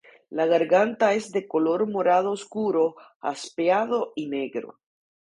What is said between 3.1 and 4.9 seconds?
jaspeado y negro.